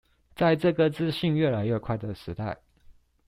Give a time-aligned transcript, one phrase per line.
[0.35, 2.57] 在這資訊越來越快的時代